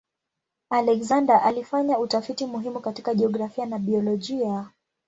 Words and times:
Alexander 0.69 1.33
alifanya 1.43 1.99
utafiti 1.99 2.45
muhimu 2.45 2.79
katika 2.79 3.13
jiografia 3.13 3.65
na 3.65 3.79
biolojia. 3.79 4.69